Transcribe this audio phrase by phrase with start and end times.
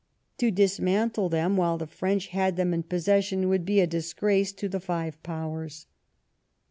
[0.39, 4.67] To dismantle them while the French had them in possession would be a disgrace to
[4.67, 5.85] the five Powers.